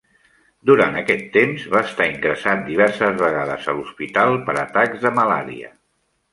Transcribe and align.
Durant 0.69 0.95
aquest 1.01 1.27
temps, 1.35 1.65
va 1.75 1.83
estar 1.89 2.07
ingressat 2.15 2.65
diverses 2.71 3.21
vegades 3.21 3.71
a 3.75 3.79
l'hospital 3.81 4.41
per 4.51 4.59
atacs 4.67 5.07
de 5.07 5.17
malària. 5.23 5.75